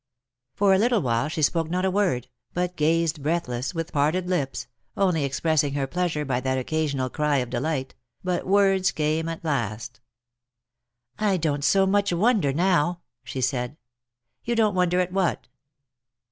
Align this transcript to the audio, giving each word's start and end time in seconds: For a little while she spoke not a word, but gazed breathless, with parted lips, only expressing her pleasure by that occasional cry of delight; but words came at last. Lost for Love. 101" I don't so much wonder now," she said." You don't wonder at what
For 0.55 0.73
a 0.73 0.79
little 0.79 1.03
while 1.03 1.29
she 1.29 1.43
spoke 1.43 1.69
not 1.69 1.85
a 1.85 1.91
word, 1.91 2.27
but 2.55 2.75
gazed 2.75 3.21
breathless, 3.21 3.75
with 3.75 3.93
parted 3.93 4.27
lips, 4.27 4.65
only 4.97 5.23
expressing 5.23 5.75
her 5.75 5.85
pleasure 5.85 6.25
by 6.25 6.39
that 6.39 6.57
occasional 6.57 7.07
cry 7.07 7.37
of 7.37 7.51
delight; 7.51 7.93
but 8.23 8.47
words 8.47 8.91
came 8.91 9.29
at 9.29 9.45
last. 9.45 9.99
Lost 9.99 10.01
for 11.19 11.25
Love. 11.25 11.31
101" 11.33 11.33
I 11.33 11.37
don't 11.37 11.63
so 11.63 11.85
much 11.85 12.11
wonder 12.11 12.51
now," 12.51 13.01
she 13.23 13.41
said." 13.41 13.77
You 14.43 14.55
don't 14.55 14.73
wonder 14.73 14.99
at 15.01 15.13
what 15.13 15.47